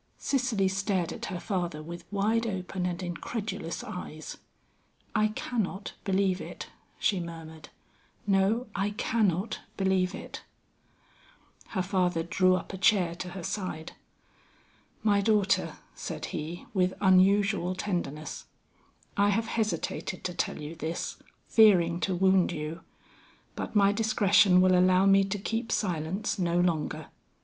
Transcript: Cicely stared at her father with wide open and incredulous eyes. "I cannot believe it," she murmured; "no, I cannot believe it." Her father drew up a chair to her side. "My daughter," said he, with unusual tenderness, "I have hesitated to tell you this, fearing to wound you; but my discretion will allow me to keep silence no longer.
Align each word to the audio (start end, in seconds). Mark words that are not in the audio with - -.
Cicely 0.17 0.67
stared 0.67 1.13
at 1.13 1.25
her 1.25 1.39
father 1.39 1.83
with 1.83 2.11
wide 2.11 2.47
open 2.47 2.87
and 2.87 3.03
incredulous 3.03 3.83
eyes. 3.83 4.37
"I 5.13 5.27
cannot 5.27 5.93
believe 6.05 6.41
it," 6.41 6.71
she 6.97 7.19
murmured; 7.19 7.69
"no, 8.25 8.65
I 8.75 8.89
cannot 8.97 9.59
believe 9.77 10.15
it." 10.15 10.41
Her 11.77 11.83
father 11.83 12.23
drew 12.23 12.55
up 12.55 12.73
a 12.73 12.79
chair 12.79 13.13
to 13.13 13.29
her 13.37 13.43
side. 13.43 13.91
"My 15.03 15.21
daughter," 15.21 15.77
said 15.93 16.25
he, 16.33 16.65
with 16.73 16.95
unusual 16.99 17.75
tenderness, 17.75 18.45
"I 19.15 19.29
have 19.29 19.45
hesitated 19.49 20.23
to 20.23 20.33
tell 20.33 20.59
you 20.59 20.73
this, 20.75 21.17
fearing 21.47 21.99
to 21.99 22.15
wound 22.15 22.51
you; 22.51 22.81
but 23.55 23.75
my 23.75 23.91
discretion 23.91 24.61
will 24.61 24.75
allow 24.75 25.05
me 25.05 25.23
to 25.25 25.37
keep 25.37 25.71
silence 25.71 26.39
no 26.39 26.59
longer. 26.59 27.09